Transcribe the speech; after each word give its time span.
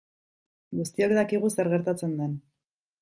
Guztiok 0.79 1.13
dakigu 1.19 1.51
zer 1.59 1.69
gertatzen 1.75 2.17
den. 2.23 2.37